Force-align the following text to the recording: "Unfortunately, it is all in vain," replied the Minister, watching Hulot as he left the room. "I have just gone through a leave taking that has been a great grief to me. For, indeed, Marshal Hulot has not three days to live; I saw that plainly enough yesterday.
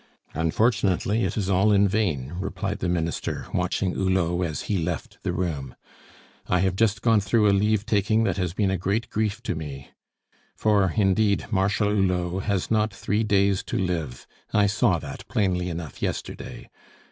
"Unfortunately, 0.33 1.25
it 1.25 1.37
is 1.37 1.47
all 1.47 1.71
in 1.71 1.87
vain," 1.87 2.33
replied 2.39 2.79
the 2.79 2.89
Minister, 2.89 3.45
watching 3.53 3.93
Hulot 3.93 4.47
as 4.49 4.63
he 4.63 4.79
left 4.81 5.19
the 5.21 5.31
room. 5.31 5.75
"I 6.47 6.61
have 6.61 6.75
just 6.75 7.03
gone 7.03 7.19
through 7.19 7.47
a 7.47 7.53
leave 7.53 7.85
taking 7.85 8.23
that 8.23 8.37
has 8.37 8.53
been 8.55 8.71
a 8.71 8.79
great 8.79 9.11
grief 9.11 9.43
to 9.43 9.53
me. 9.53 9.91
For, 10.55 10.91
indeed, 10.97 11.45
Marshal 11.51 11.89
Hulot 11.91 12.45
has 12.45 12.71
not 12.71 12.91
three 12.91 13.23
days 13.23 13.61
to 13.65 13.77
live; 13.77 14.25
I 14.51 14.65
saw 14.65 14.97
that 14.97 15.27
plainly 15.27 15.69
enough 15.69 16.01
yesterday. 16.01 16.67